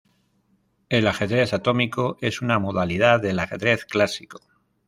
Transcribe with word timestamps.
El 0.89 1.05
ajedrez 1.05 1.53
atómico 1.53 2.17
es 2.21 2.41
una 2.41 2.57
modalidad 2.57 3.19
del 3.19 3.37
ajedrez 3.37 3.85
clásico. 3.85 4.41